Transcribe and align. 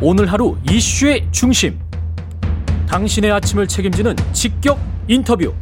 오늘 0.00 0.30
하루 0.30 0.56
이슈의 0.70 1.26
중심. 1.32 1.76
당신의 2.86 3.32
아침을 3.32 3.66
책임지는 3.66 4.14
직격 4.32 4.78
인터뷰. 5.08 5.52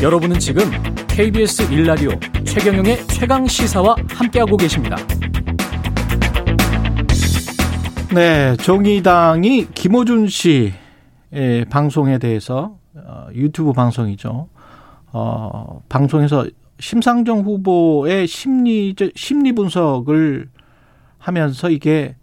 여러분은 0.00 0.38
지금 0.38 0.62
KBS 1.08 1.72
일라디오 1.72 2.10
최경영의 2.44 3.08
최강 3.08 3.44
시사와 3.48 3.96
함께하고 4.10 4.56
계십니다. 4.56 4.96
네, 8.14 8.56
정의당이 8.58 9.66
김호준 9.74 10.28
씨의 10.28 11.64
방송에 11.68 12.18
대해서 12.18 12.76
어, 12.94 13.26
유튜브 13.34 13.72
방송이죠. 13.72 14.48
어, 15.12 15.82
방송에서 15.88 16.46
심상정 16.78 17.40
후보의 17.40 18.28
심리 18.28 18.94
심리 19.16 19.52
분석을 19.52 20.53
하면서 21.24 21.70
이게 21.70 22.16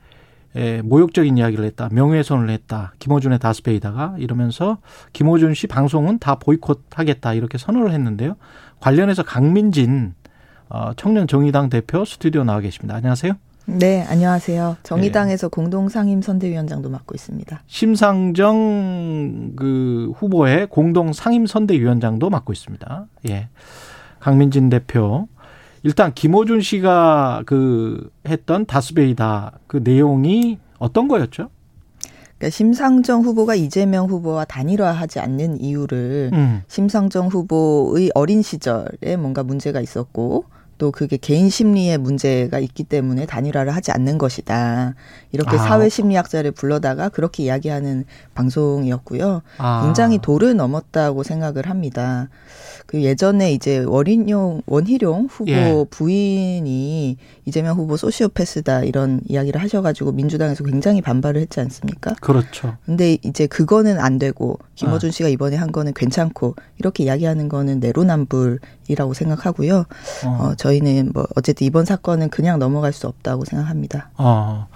에, 0.55 0.81
모욕적인 0.83 1.37
이야기를 1.37 1.65
했다. 1.65 1.89
명예훼손을 1.91 2.51
했다. 2.51 2.93
김호준의 2.99 3.39
다스페이다가 3.39 4.15
이러면서 4.19 4.77
김호준 5.13 5.55
씨 5.55 5.65
방송은 5.65 6.19
다 6.19 6.35
보이콧하겠다. 6.35 7.33
이렇게 7.33 7.57
선언을 7.57 7.91
했는데요. 7.93 8.35
관련해서 8.79 9.23
강민진 9.23 10.13
어, 10.69 10.91
청년 10.97 11.25
정의당 11.25 11.69
대표 11.69 12.05
스튜디오 12.05 12.43
나와 12.43 12.59
계십니다. 12.59 12.95
안녕하세요. 12.95 13.33
네, 13.65 14.05
안녕하세요. 14.07 14.77
정의당에서 14.83 15.47
네. 15.47 15.51
공동 15.51 15.89
상임 15.89 16.21
선대위원장도 16.21 16.89
맡고 16.89 17.15
있습니다. 17.15 17.63
심상정 17.67 19.53
그 19.55 20.11
후보의 20.15 20.67
공동 20.67 21.13
상임 21.13 21.45
선대위원장도 21.47 22.29
맡고 22.29 22.53
있습니다. 22.53 23.05
예. 23.29 23.49
강민진 24.19 24.69
대표. 24.69 25.27
일단 25.83 26.13
김호준 26.13 26.61
씨가 26.61 27.43
그 27.45 28.09
했던 28.27 28.65
다스베이다 28.65 29.59
그 29.67 29.81
내용이 29.83 30.59
어떤 30.77 31.07
거였죠? 31.07 31.49
그러니까 32.37 32.49
심상정 32.49 33.21
후보가 33.21 33.55
이재명 33.55 34.07
후보와 34.09 34.45
단일화하지 34.45 35.19
않는 35.19 35.61
이유를 35.61 36.31
음. 36.33 36.61
심상정 36.67 37.27
후보의 37.27 38.11
어린 38.15 38.41
시절에 38.41 39.15
뭔가 39.17 39.43
문제가 39.43 39.79
있었고 39.79 40.45
또 40.81 40.89
그게 40.89 41.15
개인 41.15 41.51
심리에 41.51 41.97
문제가 41.97 42.57
있기 42.57 42.85
때문에 42.85 43.27
단일화를 43.27 43.75
하지 43.75 43.91
않는 43.91 44.17
것이다. 44.17 44.95
이렇게 45.31 45.55
아. 45.55 45.59
사회 45.59 45.89
심리학자를 45.89 46.49
불러다가 46.53 47.09
그렇게 47.09 47.43
이야기하는 47.43 48.05
방송이었고요. 48.33 49.43
아. 49.59 49.83
굉장히 49.85 50.17
도를 50.17 50.55
넘었다고 50.55 51.21
생각을 51.21 51.69
합니다. 51.69 52.29
그 52.87 53.03
예전에 53.03 53.53
이제 53.53 53.85
원인용 53.87 54.63
원희룡 54.65 55.27
후보 55.29 55.51
예. 55.51 55.85
부인이 55.91 57.15
이재명 57.45 57.77
후보 57.77 57.95
소시오패스다 57.95 58.83
이런 58.83 59.21
이야기를 59.27 59.61
하셔가지고 59.61 60.13
민주당에서 60.13 60.63
굉장히 60.63 61.01
반발을 61.01 61.39
했지 61.41 61.59
않습니까? 61.59 62.15
그렇죠. 62.21 62.75
근데 62.85 63.19
이제 63.23 63.45
그거는 63.45 63.99
안 63.99 64.17
되고 64.17 64.57
김어준 64.75 65.09
아. 65.09 65.11
씨가 65.11 65.29
이번에 65.29 65.57
한 65.57 65.71
거는 65.71 65.93
괜찮고 65.93 66.55
이렇게 66.79 67.03
이야기하는 67.03 67.49
거는 67.49 67.79
내로남불 67.79 68.59
이라고 68.91 69.13
생각하고요. 69.13 69.85
어. 70.25 70.27
어, 70.27 70.55
저희는 70.55 71.11
뭐 71.13 71.25
어쨌든 71.35 71.65
이번 71.65 71.85
사건은 71.85 72.29
그냥 72.29 72.59
넘어갈 72.59 72.93
수 72.93 73.07
없다고 73.07 73.45
생각합니다. 73.45 74.11
아. 74.17 74.67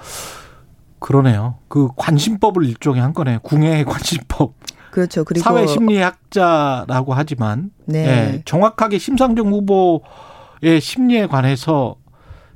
그러네요. 0.99 1.55
그 1.67 1.89
관심법을 1.95 2.66
일종의 2.66 3.02
한 3.02 3.13
거네. 3.13 3.39
궁예의 3.43 3.86
관심법. 3.86 4.53
그렇죠. 4.89 5.23
그리고 5.23 5.43
사회 5.43 5.67
심리학자라고 5.67 7.13
하지만 7.13 7.69
네. 7.86 8.08
예, 8.08 8.41
정확하게 8.45 8.97
심상정 8.97 9.52
후보의 9.52 10.80
심리에 10.81 11.27
관해서 11.27 11.97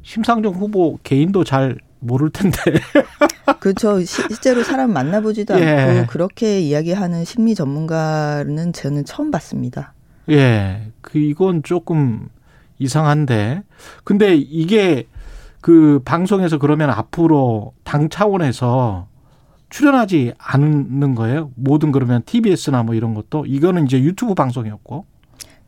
심상정 0.03 0.53
후보 0.55 0.97
개인도 1.03 1.43
잘 1.43 1.77
모를 1.99 2.29
텐데. 2.29 2.57
그렇죠. 3.59 4.01
실제로 4.03 4.63
사람 4.63 4.93
만나보지도 4.93 5.59
예. 5.59 5.65
않고 5.67 6.07
그렇게 6.07 6.61
이야기하는 6.61 7.25
심리 7.25 7.55
전문가는 7.55 8.73
저는 8.73 9.05
처음 9.05 9.31
봤습니다. 9.31 9.93
예. 10.29 10.91
그 11.01 11.17
이건 11.17 11.63
조금 11.63 12.29
이상한데. 12.77 13.63
근데 14.03 14.35
이게 14.35 15.07
그 15.61 16.01
방송에서 16.05 16.57
그러면 16.57 16.89
앞으로 16.89 17.73
당 17.83 18.09
차원에서 18.09 19.07
출연하지 19.69 20.33
않는 20.37 21.15
거예요. 21.15 21.51
모든 21.55 21.91
그러면 21.91 22.23
TBS나 22.25 22.83
뭐 22.83 22.95
이런 22.95 23.13
것도 23.13 23.45
이거는 23.45 23.85
이제 23.85 23.99
유튜브 23.99 24.33
방송이었고. 24.33 25.05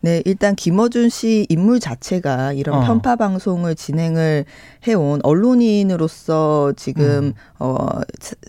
네, 0.04 0.22
일단 0.26 0.56
김어준 0.56 1.10
씨 1.10 1.46
인물 1.50 1.80
자체가 1.80 2.54
이런 2.54 2.80
어. 2.80 2.86
편파 2.86 3.16
방송을 3.18 3.76
진행을 3.76 4.46
해온 4.88 5.20
언론인으로서 5.24 6.74
지금 6.76 7.06
음. 7.06 7.34
어 7.60 7.78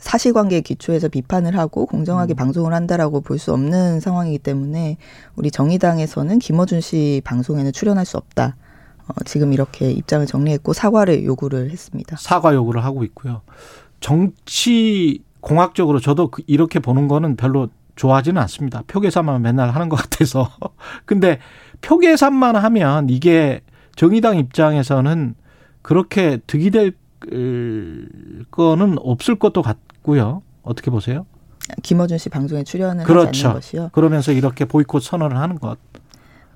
사실관계에 0.01 0.63
기초해서 0.63 1.09
비판을 1.09 1.59
하고 1.59 1.85
공정하게 1.87 2.33
음. 2.33 2.37
방송을 2.37 2.73
한다라고 2.73 3.21
볼 3.21 3.39
수 3.39 3.53
없는 3.53 4.01
상황이기 4.01 4.39
때문에 4.39 4.97
우리 5.37 5.51
정의당에서는 5.51 6.39
김어준 6.39 6.81
씨 6.81 7.21
방송에는 7.25 7.73
출연할 7.73 8.05
수 8.07 8.17
없다. 8.17 8.57
어, 9.09 9.13
지금 9.25 9.53
이렇게 9.53 9.91
입장을 9.91 10.25
정리했고 10.27 10.73
사과를 10.73 11.25
요구를 11.25 11.71
했습니다. 11.71 12.17
사과 12.17 12.55
요구를 12.55 12.85
하고 12.85 13.03
있고요. 13.05 13.43
정치 14.01 15.23
공학적으로 15.41 15.99
저도 15.99 16.31
그 16.31 16.43
이렇게 16.47 16.79
보는 16.79 17.09
거는 17.09 17.35
별로 17.37 17.69
좋아하지는 17.97 18.41
않습니다. 18.43 18.83
표 18.87 19.01
계산만 19.01 19.43
맨날 19.43 19.71
하는 19.71 19.89
것 19.89 19.97
같아서. 19.97 20.51
근데 21.05 21.39
표 21.81 21.99
계산만 21.99 22.57
하면 22.57 23.09
이게 23.11 23.61
정의당 23.97 24.39
입장에서는 24.39 25.35
그렇게 25.83 26.39
득이 26.47 26.71
될 26.71 26.95
거는 28.51 28.97
없을 29.01 29.37
것도 29.37 29.63
같고요. 29.63 30.43
어떻게 30.63 30.91
보세요? 30.91 31.27
김어준 31.83 32.19
씨 32.19 32.29
방송에 32.29 32.65
출연을 32.65 33.05
그렇죠. 33.05 33.29
하지 33.29 33.47
않는 33.47 33.55
것이요. 33.55 33.91
그러면서 33.93 34.33
이렇게 34.33 34.65
보이콧 34.65 35.03
선언을 35.03 35.37
하는 35.37 35.59
것. 35.59 35.79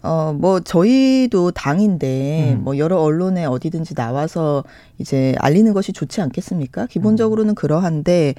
어, 0.03 0.33
뭐, 0.39 0.61
저희도 0.61 1.51
당인데, 1.51 2.55
음. 2.55 2.65
뭐, 2.65 2.79
여러 2.79 2.99
언론에 3.01 3.45
어디든지 3.45 3.95
나와서 3.95 4.63
이제 4.99 5.35
알리는 5.39 5.73
것이 5.73 5.93
좋지 5.93 6.21
않겠습니까? 6.21 6.87
기본적으로는 6.87 7.53
음. 7.53 7.55
그러한데, 7.55 8.35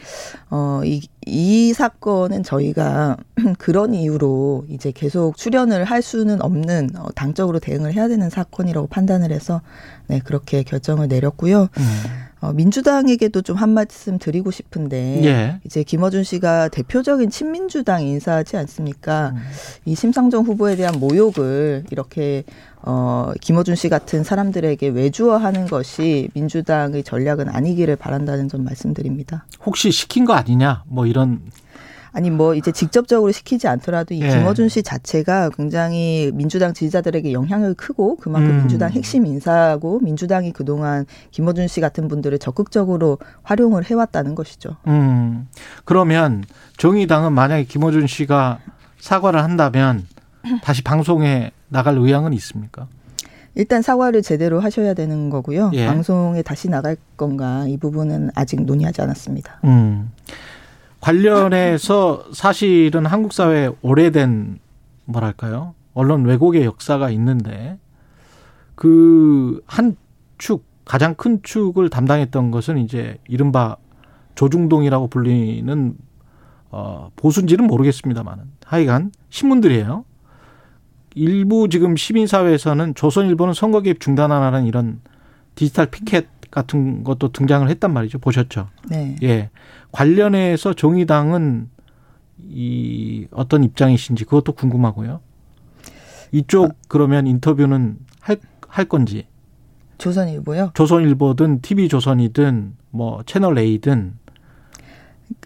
어, 0.50 0.82
이, 0.86 1.08
이 1.26 1.74
사건은 1.74 2.44
저희가 2.44 3.18
그런 3.60 3.94
이유로 3.94 4.66
이제 4.70 4.92
계속 4.92 5.36
출연을 5.36 5.84
할 5.84 6.02
수는 6.02 6.42
없는, 6.42 6.92
어, 6.96 7.08
당적으로 7.16 7.60
대응을 7.60 7.94
해야 7.94 8.08
되는 8.08 8.30
사건이라고 8.30 8.88
판단을 8.88 9.32
해서, 9.32 9.62
네, 10.08 10.20
그렇게 10.24 10.64
결정을 10.64 11.08
내렸고요. 11.08 11.68
음. 11.78 12.27
어, 12.48 12.54
민주당에게도 12.54 13.42
좀 13.42 13.58
한 13.58 13.70
말씀 13.70 14.20
드리고 14.20 14.52
싶은데 14.52 15.26
예. 15.26 15.60
이제 15.66 15.82
김어준 15.82 16.24
씨가 16.24 16.70
대표적인 16.70 17.32
친민주당 17.32 18.04
인사지 18.04 18.56
않습니까? 18.56 19.34
음. 19.36 19.42
이 19.86 19.96
심상정 19.96 20.44
후보에 20.44 20.76
대한 20.76 21.00
모욕을 21.00 21.86
이렇게 21.90 22.44
어, 22.84 23.34
김어준 23.42 23.76
씨 23.76 23.90
같은 23.90 24.24
사람들에게 24.24 24.90
외주어하는 24.90 25.66
것이 25.66 26.30
민주당의 26.36 27.04
전략은 27.04 27.50
아니기를 27.50 27.96
바란다는 27.96 28.48
점 28.48 28.64
말씀드립니다. 28.64 29.46
혹시 29.66 29.92
시킨 29.92 30.24
거 30.26 30.34
아니냐? 30.34 30.84
뭐 30.88 31.08
이런 31.08 31.42
아니 32.18 32.32
뭐 32.32 32.56
이제 32.56 32.72
직접적으로 32.72 33.32
시키지 33.32 33.68
않더라도 33.68 34.16
이 34.16 34.22
예. 34.24 34.30
김어준 34.30 34.70
씨 34.70 34.82
자체가 34.82 35.52
굉장히 35.52 36.32
민주당 36.34 36.74
지지자들에게 36.74 37.32
영향을 37.32 37.76
크고 37.76 38.16
그만큼 38.16 38.50
음. 38.50 38.58
민주당 38.62 38.90
핵심 38.90 39.28
인사고 39.28 40.00
민주당이 40.00 40.52
그동안 40.52 41.06
김어준 41.30 41.68
씨 41.68 41.80
같은 41.80 42.08
분들을 42.08 42.40
적극적으로 42.40 43.20
활용을 43.44 43.86
해왔다는 43.86 44.34
것이죠. 44.34 44.78
음. 44.88 45.48
그러면 45.86 46.44
정의당은 46.78 47.34
만약에 47.34 47.66
김어준 47.66 48.08
씨가 48.08 48.62
사과를 49.00 49.44
한다면 49.44 50.08
다시 50.64 50.82
방송에 50.82 51.52
나갈 51.70 51.98
의향은 51.98 52.34
있습니까? 52.34 52.88
일단 53.54 53.84
사과를 53.84 54.24
제대로 54.24 54.60
하셔야 54.60 54.96
되는 54.96 55.30
거고요. 55.30 55.70
예. 55.74 55.86
방송에 55.86 56.42
다시 56.42 56.68
나갈 56.68 56.98
건가 57.16 57.66
이 57.68 57.78
부분은 57.78 58.32
아직 58.34 58.64
논의하지 58.64 59.04
않았습니다. 59.04 59.60
음. 59.66 60.10
관련해서 61.08 62.26
사실은 62.34 63.06
한국 63.06 63.32
사회에 63.32 63.72
오래된 63.82 64.60
뭐랄까요 65.06 65.74
언론 65.94 66.26
왜곡의 66.26 66.66
역사가 66.66 67.10
있는데 67.12 67.80
그 68.76 69.62
한 69.68 69.96
축 70.38 70.66
가장 70.86 71.16
큰 71.16 71.42
축을 71.42 71.90
담당했던 71.90 72.52
것은 72.52 72.78
이제 72.78 73.18
이른바 73.28 73.78
조중동이라고 74.36 75.08
불리는 75.08 75.96
어 76.70 77.10
보수인지는 77.16 77.66
모르겠습니다만은 77.66 78.44
하여간 78.66 79.12
신문들이에요. 79.30 80.06
일부 81.16 81.70
지금 81.70 81.96
시민사회에서는 81.96 82.94
조선일보는 82.94 83.54
선거 83.54 83.82
개입 83.82 84.00
중단하라는 84.00 84.66
이런 84.66 85.00
디지털 85.56 85.88
피켓 85.88 86.28
같은 86.52 87.04
것도 87.04 87.32
등장을 87.32 87.68
했단 87.70 87.92
말이죠. 87.94 88.20
보셨죠? 88.20 88.70
네. 88.90 89.16
예. 89.24 89.50
관련해서 89.92 90.74
정의당은 90.74 91.70
이 92.40 93.28
어떤 93.32 93.64
입장이신지 93.64 94.26
그것도 94.26 94.54
궁금하고요. 94.54 95.22
이쪽 96.32 96.66
아. 96.66 96.74
그러면 96.88 97.28
인터뷰는 97.28 97.98
할, 98.20 98.38
할 98.68 98.86
건지. 98.86 99.28
조선일보요? 99.98 100.72
조선일보든 100.74 101.62
TV조선이든 101.62 102.76
뭐 102.92 103.24
채널 103.26 103.58
A든 103.58 104.14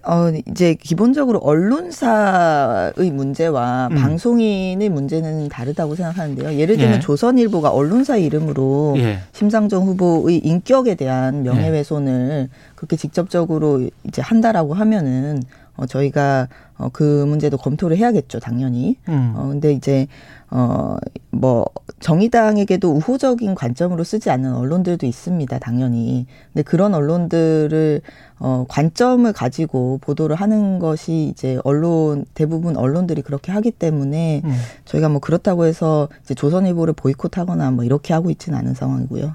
어, 0.04 0.32
이제 0.48 0.74
기본적으로 0.74 1.40
언론사의 1.40 3.12
문제와 3.12 3.90
음. 3.92 3.96
방송인의 3.96 4.90
문제는 4.90 5.50
다르다고 5.50 5.96
생각하는데요. 5.96 6.58
예를 6.58 6.78
들면 6.78 6.96
예. 6.96 7.00
조선일보가 7.00 7.70
언론사 7.70 8.18
이름으로 8.18 8.96
예. 8.98 9.20
심상정 9.32 9.86
후보의 9.86 10.38
인격에 10.38 10.96
대한 10.96 11.44
명예훼손을 11.44 12.50
예. 12.52 12.56
그렇게 12.76 12.96
직접적으로 12.96 13.88
이제 14.04 14.22
한다라고 14.22 14.74
하면은 14.74 15.44
어, 15.78 15.86
저희가 15.86 16.48
어, 16.82 16.90
그 16.92 17.26
문제도 17.26 17.56
검토를 17.58 17.96
해야겠죠, 17.98 18.40
당연히. 18.40 18.98
음. 19.08 19.34
어, 19.36 19.48
근데 19.48 19.72
이제 19.72 20.08
어, 20.54 20.98
뭐, 21.30 21.66
정의당에게도 22.02 22.92
우호적인 22.92 23.56
관점으로 23.56 24.04
쓰지 24.04 24.30
않는 24.30 24.54
언론들도 24.54 25.06
있습니다, 25.06 25.60
당연히. 25.60 26.26
근데 26.52 26.64
그런 26.64 26.94
언론들을, 26.94 28.02
어, 28.40 28.66
관점을 28.68 29.32
가지고 29.32 30.00
보도를 30.02 30.36
하는 30.36 30.80
것이 30.80 31.30
이제 31.32 31.58
언론, 31.64 32.26
대부분 32.34 32.76
언론들이 32.76 33.22
그렇게 33.22 33.54
하기 33.54 33.72
때문에 33.72 34.42
음. 34.44 34.54
저희가 34.84 35.08
뭐 35.08 35.22
그렇다고 35.22 35.66
해서 35.66 36.10
이제 36.22 36.34
조선일보를 36.34 36.96
보이콧하거나 36.96 37.72
뭐 37.72 37.86
이렇게 37.86 38.14
하고 38.14 38.30
있지는 38.30 38.60
않은 38.60 38.74
상황이고요. 38.74 39.34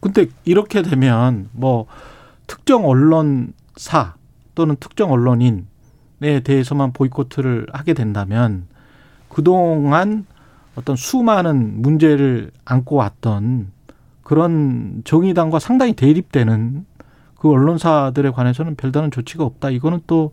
근데 0.00 0.26
이렇게 0.44 0.82
되면 0.82 1.48
뭐 1.52 1.86
특정 2.46 2.86
언론사 2.86 4.16
또는 4.54 4.76
특정 4.78 5.10
언론인 5.10 5.66
에 6.22 6.40
대해서만 6.40 6.92
보이콧을 6.92 7.66
하게 7.72 7.92
된다면 7.92 8.66
그동안 9.28 10.26
어떤 10.76 10.96
수많은 10.96 11.82
문제를 11.82 12.50
안고 12.64 12.96
왔던 12.96 13.72
그런 14.22 15.02
정의당과 15.04 15.58
상당히 15.58 15.92
대립되는 15.92 16.86
그 17.36 17.50
언론사들에 17.50 18.30
관해서는 18.30 18.74
별다른 18.74 19.10
조치가 19.10 19.44
없다. 19.44 19.70
이거는 19.70 20.00
또, 20.06 20.32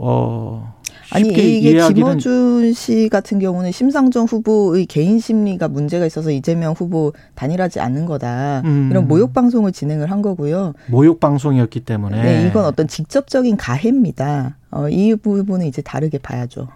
어, 0.00 0.74
아니 1.10 1.28
이게 1.28 1.88
김어준 1.92 2.72
씨 2.72 3.08
같은 3.08 3.38
경우는 3.38 3.72
심상정 3.72 4.26
후보의 4.26 4.86
개인 4.86 5.18
심리가 5.18 5.66
문제가 5.66 6.06
있어서 6.06 6.30
이재명 6.30 6.72
후보 6.72 7.12
단일하지 7.34 7.80
않는 7.80 8.06
거다 8.06 8.62
음. 8.64 8.88
이런 8.90 9.08
모욕 9.08 9.32
방송을 9.32 9.72
진행을 9.72 10.10
한 10.10 10.22
거고요. 10.22 10.74
모욕 10.88 11.18
방송이었기 11.18 11.80
때문에 11.80 12.22
네 12.22 12.46
이건 12.46 12.64
어떤 12.64 12.86
직접적인 12.86 13.56
가해입니다. 13.56 14.56
어, 14.70 14.88
이 14.88 15.14
부분은 15.16 15.66
이제 15.66 15.82
다르게 15.82 16.18
봐야죠. 16.18 16.68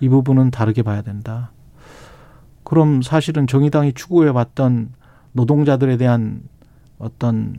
이 0.00 0.08
부분은 0.08 0.50
다르게 0.50 0.82
봐야 0.82 1.02
된다. 1.02 1.52
그럼 2.64 3.02
사실은 3.02 3.46
정의당이 3.46 3.92
추구해왔던 3.92 4.92
노동자들에 5.32 5.96
대한 5.96 6.40
어떤 6.98 7.54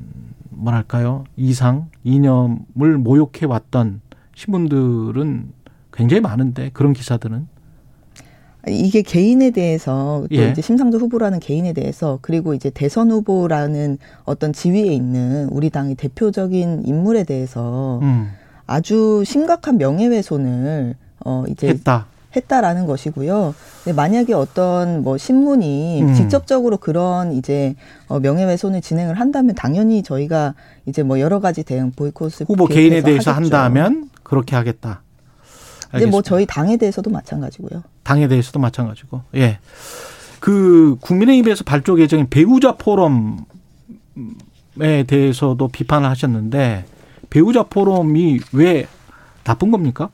뭐랄까요 0.50 1.26
이상 1.36 1.90
이념을 2.04 2.98
모욕해왔던 2.98 4.02
신문들은 4.36 5.52
굉장히 5.92 6.22
많은데 6.22 6.70
그런 6.74 6.94
기사들은 6.94 7.48
이게 8.68 9.02
개인에 9.02 9.52
대해서 9.52 10.26
또 10.30 10.36
예. 10.36 10.50
이제 10.50 10.62
심상조 10.62 10.98
후보라는 10.98 11.40
개인에 11.40 11.74
대해서 11.74 12.20
그리고 12.22 12.54
이제 12.54 12.70
대선 12.70 13.12
후보라는 13.12 13.98
어떤 14.24 14.54
지위에 14.54 14.94
있는 14.94 15.48
우리 15.52 15.70
당의 15.70 15.96
대표적인 15.96 16.84
인물에 16.86 17.24
대해서 17.24 18.00
음. 18.02 18.32
아주 18.66 19.24
심각한 19.26 19.78
명예훼손을 19.78 20.96
어 21.24 21.44
이제 21.48 21.68
했다. 21.68 22.08
했다라는 22.36 22.88
것이고요. 22.88 23.54
만약에 23.96 24.34
어떤 24.34 25.04
뭐 25.04 25.18
신문이 25.18 26.02
음. 26.02 26.14
직접적으로 26.16 26.78
그런 26.78 27.34
이제 27.34 27.76
어 28.08 28.20
명예훼손을 28.20 28.82
진행을 28.82 29.20
한다면 29.20 29.54
당연히 29.56 30.02
저희가 30.02 30.56
이제 30.88 31.04
뭐 31.04 31.20
여러 31.20 31.40
가지 31.40 31.64
대응 31.64 31.92
보이콧을 31.92 32.48
후보 32.48 32.66
개인에 32.66 33.04
대해서 33.04 33.32
하겠죠. 33.32 33.56
한다면 33.56 34.10
그렇게 34.26 34.58
하겠다. 34.58 35.04
근데 35.92 36.08
뭐 36.08 36.22
저희 36.22 36.46
당에 36.46 36.76
대해서도 36.76 37.10
마찬가지고요. 37.10 37.84
당에 38.04 38.28
대해서도 38.28 38.60
마찬가지고. 38.60 39.22
예. 39.36 39.60
그 40.42 40.98
국민의힘에서 41.00 41.64
발족 41.64 42.02
예정인 42.02 42.30
배우자 42.30 42.74
포럼에 42.74 43.46
대해서도 45.08 45.70
비판을 45.70 46.10
하셨는데 46.10 46.86
배우자 47.30 47.64
포럼이 47.64 48.40
왜 48.52 48.88
나쁜 49.46 49.72
겁니까? 49.72 50.10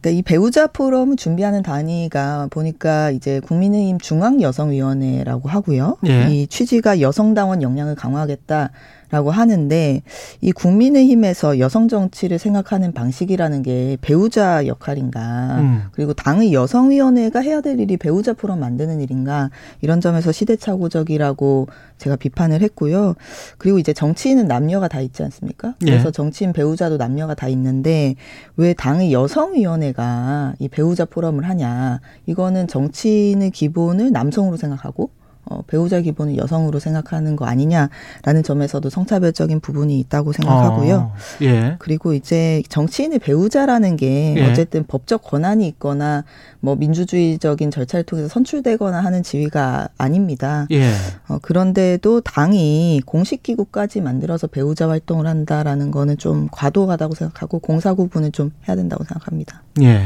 그러니까 0.00 0.18
이 0.18 0.22
배우자 0.22 0.66
포럼을 0.66 1.16
준비하는 1.16 1.62
단위가 1.62 2.48
보니까 2.50 3.10
이제 3.10 3.40
국민의힘 3.40 3.98
중앙여성위원회라고 3.98 5.48
하고요. 5.48 5.98
예. 6.06 6.28
이 6.30 6.46
취지가 6.46 7.02
여성당원 7.02 7.62
역량을 7.62 7.96
강화하겠다. 7.96 8.70
라고 9.10 9.30
하는데 9.30 10.02
이 10.40 10.52
국민의힘에서 10.52 11.58
여성 11.58 11.88
정치를 11.88 12.38
생각하는 12.38 12.92
방식이라는 12.92 13.62
게 13.62 13.96
배우자 14.00 14.66
역할인가 14.66 15.58
음. 15.60 15.82
그리고 15.92 16.14
당의 16.14 16.52
여성위원회가 16.52 17.40
해야 17.40 17.60
될 17.60 17.80
일이 17.80 17.96
배우자 17.96 18.32
포럼 18.32 18.60
만드는 18.60 19.00
일인가 19.00 19.50
이런 19.80 20.00
점에서 20.00 20.30
시대착오적이라고 20.30 21.66
제가 21.98 22.16
비판을 22.16 22.62
했고요. 22.62 23.14
그리고 23.58 23.78
이제 23.78 23.92
정치인은 23.92 24.46
남녀가 24.46 24.88
다 24.88 25.00
있지 25.00 25.22
않습니까? 25.24 25.74
예. 25.82 25.90
그래서 25.90 26.08
예. 26.08 26.12
정치인 26.12 26.52
배우자도 26.52 26.96
남녀가 26.96 27.34
다 27.34 27.48
있는데 27.48 28.14
왜 28.56 28.74
당의 28.74 29.12
여성위원회가 29.12 30.54
이 30.58 30.68
배우자 30.68 31.04
포럼을 31.04 31.48
하냐 31.48 32.00
이거는 32.26 32.68
정치인의 32.68 33.50
기본을 33.50 34.12
남성으로 34.12 34.56
생각하고 34.56 35.10
어, 35.50 35.62
배우자 35.66 36.00
기본을 36.00 36.36
여성으로 36.36 36.78
생각하는 36.78 37.34
거 37.34 37.44
아니냐라는 37.44 38.44
점에서도 38.44 38.88
성차별적인 38.88 39.58
부분이 39.58 39.98
있다고 39.98 40.32
생각하고요. 40.32 40.96
어, 40.96 41.14
예. 41.42 41.74
그리고 41.80 42.14
이제 42.14 42.62
정치인의 42.68 43.18
배우자라는 43.18 43.96
게 43.96 44.36
예. 44.36 44.48
어쨌든 44.48 44.84
법적 44.86 45.24
권한이 45.24 45.66
있거나 45.66 46.22
뭐 46.60 46.76
민주주의적인 46.76 47.72
절차를 47.72 48.04
통해서 48.04 48.28
선출되거나 48.28 49.00
하는 49.00 49.24
지위가 49.24 49.88
아닙니다. 49.98 50.68
예. 50.70 50.92
어, 51.26 51.38
그런데도 51.42 52.20
당이 52.20 53.02
공식 53.04 53.42
기구까지 53.42 54.00
만들어서 54.00 54.46
배우자 54.46 54.88
활동을 54.88 55.26
한다라는 55.26 55.90
거는 55.90 56.16
좀 56.16 56.46
과도하다고 56.52 57.14
생각하고 57.16 57.58
공사 57.58 57.92
구분을 57.94 58.30
좀 58.30 58.52
해야 58.68 58.76
된다고 58.76 59.02
생각합니다. 59.02 59.64
예. 59.82 60.00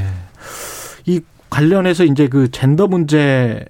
이 1.04 1.20
관련해서 1.50 2.04
이제 2.04 2.28
그 2.28 2.50
젠더 2.50 2.86
문제의 2.86 3.66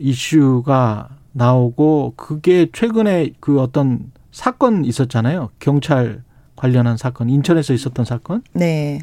이슈가 0.00 1.08
나오고 1.32 2.14
그게 2.16 2.66
최근에 2.72 3.32
그 3.40 3.60
어떤 3.60 4.10
사건 4.32 4.84
있었잖아요. 4.84 5.50
경찰 5.58 6.22
관련한 6.56 6.96
사건, 6.96 7.28
인천에서 7.28 7.74
있었던 7.74 8.04
사건. 8.04 8.42
네. 8.52 9.00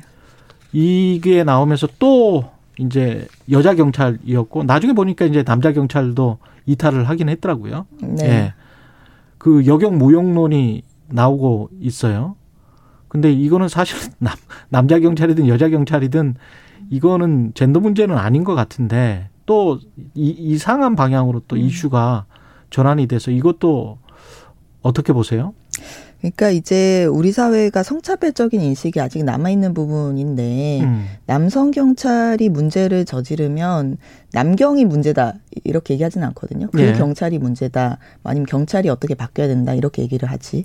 이게 0.72 1.44
나오면서 1.44 1.88
또 2.00 2.46
이제 2.80 3.28
여자 3.52 3.76
경찰이었고 3.76 4.64
나중에 4.64 4.94
보니까 4.94 5.26
이제 5.26 5.44
남자 5.44 5.72
경찰도 5.72 6.40
이탈을 6.66 7.08
하긴 7.08 7.30
했더라고요. 7.30 7.86
네. 8.02 8.26
예. 8.26 8.54
그 9.38 9.66
여경 9.68 9.98
무용론이 9.98 10.84
나오고 11.10 11.70
있어요. 11.80 12.36
근데 13.08 13.32
이거는 13.32 13.68
사실 13.68 13.98
남, 14.18 14.36
남자 14.70 15.00
경찰이든 15.00 15.48
여자 15.48 15.70
경찰이든 15.70 16.36
이거는 16.90 17.52
젠더 17.54 17.80
문제는 17.80 18.18
아닌 18.18 18.44
것 18.44 18.56
같은데 18.56 19.30
또 19.46 19.80
이, 20.14 20.30
이상한 20.30 20.96
방향으로 20.96 21.42
또 21.48 21.56
음. 21.56 21.62
이슈가 21.62 22.26
전환이 22.70 23.08
돼서 23.08 23.32
이것도 23.32 23.98
어떻게 24.82 25.14
보세요? 25.14 25.54
그러니까 26.24 26.52
이제 26.52 27.04
우리 27.04 27.34
사회가 27.34 27.84
성차별적인 27.84 28.62
인식이 28.62 29.02
아직 29.02 29.26
남아 29.26 29.50
있는 29.50 29.74
부분인데 29.74 30.80
음. 30.82 31.06
남성 31.26 31.72
경찰이 31.72 32.48
문제를 32.48 33.04
저지르면 33.04 33.98
남경이 34.32 34.86
문제다 34.86 35.34
이렇게 35.66 35.96
얘기하지는 35.96 36.26
않거든요. 36.28 36.70
그 36.72 36.78
네. 36.78 36.94
경찰이 36.94 37.40
문제다 37.40 37.98
아니면 38.24 38.46
경찰이 38.46 38.88
어떻게 38.88 39.16
바뀌어야 39.16 39.50
된다 39.50 39.74
이렇게 39.74 40.02
얘기를 40.02 40.32
하지. 40.32 40.64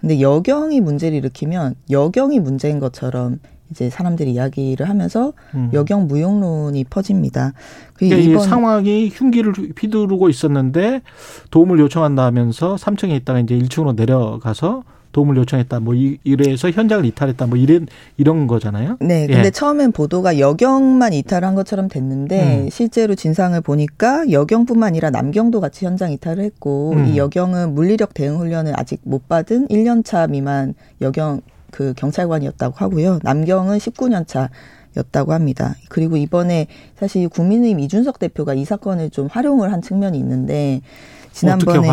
근데 0.00 0.20
여경이 0.20 0.80
문제를 0.80 1.16
일으키면 1.18 1.76
여경이 1.88 2.40
문제인 2.40 2.80
것처럼 2.80 3.38
이제 3.70 3.90
사람들이 3.90 4.32
이야기를 4.32 4.88
하면서 4.88 5.32
음. 5.54 5.70
여경 5.72 6.06
무용론이 6.06 6.84
퍼집니다. 6.84 7.52
그러니까 7.94 8.20
이번 8.20 8.48
상황이 8.48 9.08
흉기를 9.08 9.52
휘두르고 9.52 10.28
있었는데 10.28 11.02
도움을 11.50 11.78
요청한다면서 11.80 12.76
3층에 12.76 13.10
있다가 13.16 13.40
이제 13.40 13.56
1층으로 13.58 13.96
내려가서 13.96 14.84
도움을 15.16 15.38
요청했다. 15.38 15.80
뭐 15.80 15.94
이래서 15.94 16.70
현장을 16.70 17.06
이탈했다. 17.06 17.46
뭐 17.46 17.56
이런 17.56 17.86
이런 18.18 18.46
거잖아요. 18.46 18.98
네. 19.00 19.26
근데 19.26 19.46
예. 19.46 19.50
처음엔 19.50 19.92
보도가 19.92 20.38
여경만 20.38 21.14
이탈한 21.14 21.54
것처럼 21.54 21.88
됐는데 21.88 22.64
음. 22.64 22.70
실제로 22.70 23.14
진상을 23.14 23.58
보니까 23.62 24.30
여경뿐만 24.30 24.88
아니라 24.88 25.08
남경도 25.08 25.62
같이 25.62 25.86
현장 25.86 26.12
이탈을 26.12 26.44
했고 26.44 26.92
음. 26.92 27.06
이 27.06 27.16
여경은 27.16 27.74
물리력 27.74 28.12
대응 28.12 28.36
훈련을 28.38 28.74
아직 28.76 29.00
못 29.04 29.26
받은 29.26 29.68
1년 29.68 30.04
차 30.04 30.26
미만 30.26 30.74
여경 31.00 31.40
그 31.70 31.94
경찰관이었다고 31.94 32.74
하고요. 32.76 33.18
남경은 33.22 33.78
19년 33.78 34.26
차 34.26 34.50
였다고 34.96 35.32
합니다. 35.32 35.74
그리고 35.88 36.16
이번에 36.16 36.66
사실 36.98 37.28
국민의힘 37.28 37.80
이준석 37.80 38.18
대표가 38.18 38.54
이 38.54 38.64
사건을 38.64 39.10
좀 39.10 39.28
활용을 39.30 39.72
한 39.72 39.82
측면이 39.82 40.18
있는데 40.18 40.80
지난번에? 41.36 41.88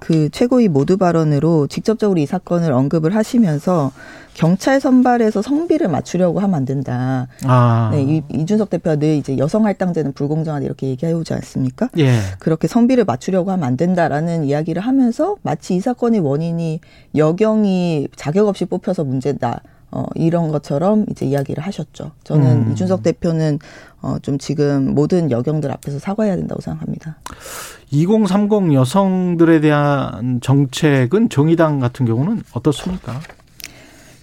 그 0.00 0.30
최고위 0.30 0.68
모두 0.68 0.96
발언으로 0.96 1.66
직접적으로 1.66 2.20
이 2.20 2.26
사건을 2.26 2.72
언급을 2.72 3.16
하시면서 3.16 3.90
경찰 4.34 4.80
선발에서 4.80 5.42
성비를 5.42 5.88
맞추려고 5.88 6.38
하면 6.38 6.54
안 6.54 6.64
된다. 6.64 7.26
아. 7.44 7.90
네, 7.92 8.02
이, 8.02 8.22
이준석 8.32 8.70
대표가 8.70 8.96
늘 8.96 9.16
이제 9.16 9.38
여성 9.38 9.64
할당제는 9.64 10.12
불공정하다 10.12 10.64
이렇게 10.64 10.86
얘기해오지 10.88 11.34
않습니까? 11.34 11.88
예. 11.98 12.18
그렇게 12.38 12.68
성비를 12.68 13.04
맞추려고 13.04 13.50
하면 13.50 13.64
안 13.64 13.76
된다라는 13.76 14.44
이야기를 14.44 14.82
하면서 14.82 15.36
마치 15.42 15.74
이 15.74 15.80
사건의 15.80 16.20
원인이 16.20 16.80
여경이 17.16 18.08
자격 18.14 18.46
없이 18.46 18.66
뽑혀서 18.66 19.02
문제다. 19.02 19.62
어, 19.90 20.04
이런 20.14 20.48
것처럼 20.48 21.06
이제 21.10 21.24
이야기를 21.26 21.62
하셨죠. 21.64 22.12
저는 22.24 22.66
음. 22.66 22.72
이준석 22.72 23.02
대표는 23.02 23.58
어, 24.02 24.16
좀 24.20 24.38
지금 24.38 24.94
모든 24.94 25.30
여경들 25.30 25.70
앞에서 25.70 25.98
사과해야 25.98 26.36
된다고 26.36 26.60
생각합니다. 26.60 27.18
2030 27.90 28.74
여성들에 28.74 29.60
대한 29.60 30.40
정책은 30.42 31.28
정의당 31.28 31.78
같은 31.80 32.04
경우는 32.06 32.42
어떻습니까? 32.52 33.20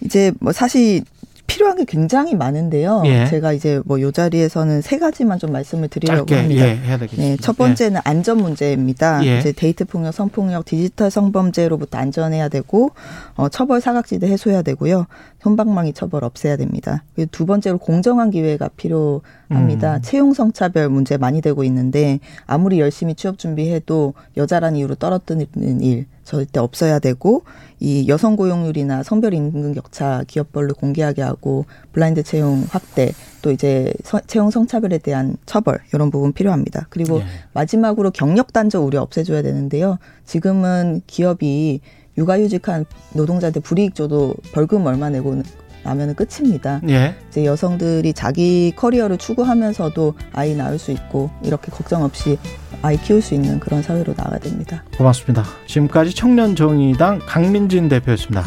이제 0.02 0.34
뭐 0.40 0.52
사실 0.52 1.04
필요한 1.46 1.78
게 1.78 1.86
굉장히 1.86 2.36
많은데요. 2.36 3.04
예. 3.06 3.28
제가 3.28 3.52
이제 3.54 3.82
뭐 3.86 4.00
요 4.02 4.12
자리에서는 4.12 4.82
세 4.82 4.98
가지만 4.98 5.38
좀 5.40 5.52
말씀을 5.52 5.88
드리려고 5.88 6.26
짧게 6.26 6.36
합니다. 6.42 6.68
예, 6.68 6.76
해야 6.78 6.98
되겠습니다. 6.98 7.22
네, 7.36 7.38
첫 7.38 7.58
번째는 7.58 8.02
안전 8.04 8.38
문제입니다. 8.38 9.24
예. 9.26 9.40
이제 9.40 9.52
데이트 9.52 9.86
폭력, 9.86 10.14
성폭력, 10.14 10.66
디지털 10.66 11.12
성범죄로부터 11.12 11.98
안전해야 11.98 12.48
되고 12.50 12.92
어, 13.36 13.50
처벌 13.50 13.82
사각지대 13.82 14.28
해소해야 14.28 14.62
되고요. 14.62 15.06
손방망이 15.44 15.92
처벌 15.92 16.24
없애야 16.24 16.56
됩니다. 16.56 17.04
그리고 17.16 17.30
두 17.32 17.46
번째로 17.46 17.78
공정한 17.78 18.32
기회가 18.32 18.70
필요합니다. 18.78 19.98
음. 19.98 20.02
채용 20.02 20.34
성차별 20.34 20.88
문제 20.90 21.18
많이 21.18 21.42
되고 21.42 21.64
있는데 21.66 22.20
아무리 22.48 22.80
열심히 22.80 23.14
취업 23.14 23.38
준비해도 23.38 24.14
여자란 24.38 24.78
이유로 24.78 24.96
떨어뜨리는 24.96 25.82
일 25.82 26.06
절대 26.24 26.62
없어야 26.62 27.00
되고 27.00 27.44
이 27.82 28.08
여성 28.08 28.38
고용률이나 28.38 29.04
성별 29.04 29.34
임금 29.34 29.74
격차 29.74 30.24
기업별로 30.28 30.74
공개하게 30.76 31.22
하고 31.22 31.66
블라인드 31.92 32.24
채용 32.24 32.66
확대 32.70 33.12
또 33.42 33.52
이제 33.52 33.94
서- 34.06 34.22
채용 34.22 34.50
성차별에 34.50 35.00
대한 35.00 35.36
처벌 35.46 35.80
이런 35.94 36.10
부분 36.10 36.32
필요합니다. 36.32 36.88
그리고 36.90 37.20
예. 37.20 37.26
마지막으로 37.52 38.12
경력 38.12 38.54
단절 38.54 38.82
우려 38.82 39.02
없애줘야 39.02 39.42
되는데요. 39.42 39.98
지금은 40.26 41.02
기업이 41.08 41.82
육아휴직한 42.18 42.86
노동자들 43.14 43.62
불이익 43.62 43.96
줘도 43.96 44.36
벌금 44.54 44.86
얼마 44.86 45.10
내고 45.10 45.42
나면은 45.84 46.16
끝입니다. 46.16 46.82
예. 46.88 47.16
이제 47.30 47.46
여성들이 47.46 48.14
자기 48.14 48.74
커리어를 48.76 49.18
추구하면서도 49.18 50.14
아이 50.32 50.56
낳을 50.56 50.80
수 50.80 50.92
있고 50.92 51.30
이렇게 51.44 51.72
걱정 51.72 52.04
없이 52.04 52.38
아이 52.82 52.98
키울 52.98 53.22
수 53.22 53.34
있는 53.34 53.60
그런 53.60 53.82
사회로 53.82 54.14
나가야 54.16 54.40
됩니다. 54.40 54.84
고맙습니다. 54.98 55.44
지금까지 55.68 56.16
청년정의당 56.16 57.22
강민진 57.26 57.90
대표였습니다. 57.90 58.44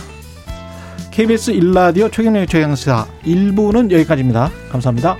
KBS 1.10 1.52
일라디오 1.52 2.10
최경영의 2.10 2.46
최강사 2.46 3.06
1부는 3.24 3.90
여기까지입니다. 3.90 4.50
감사합니다. 4.70 5.16